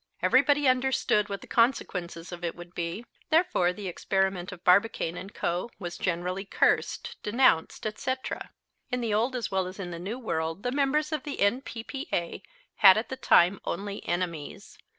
Everybody 0.23 0.67
understood 0.67 1.29
what 1.29 1.41
the 1.41 1.45
consequences 1.47 2.31
of 2.31 2.43
it 2.43 2.55
would 2.55 2.73
be. 2.73 3.05
Therefore 3.29 3.71
the 3.71 3.87
experiment 3.87 4.51
of 4.51 4.63
Barbicane 4.63 5.29
& 5.31 5.33
Co. 5.35 5.69
was 5.77 5.95
generally 5.99 6.43
cursed, 6.43 7.17
denounced, 7.21 7.85
etc. 7.85 8.49
In 8.89 9.01
the 9.01 9.13
Old 9.13 9.35
as 9.35 9.51
well 9.51 9.67
as 9.67 9.79
in 9.79 9.91
the 9.91 9.99
New 9.99 10.17
World 10.17 10.63
the 10.63 10.71
members 10.71 11.11
of 11.11 11.21
the 11.21 11.39
N.P.P.A. 11.39 12.41
had 12.77 12.97
at 12.97 13.09
the 13.09 13.15
time 13.15 13.61
only 13.63 14.03
enemies. 14.07 14.75